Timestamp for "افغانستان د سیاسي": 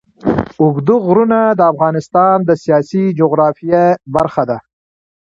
1.73-3.03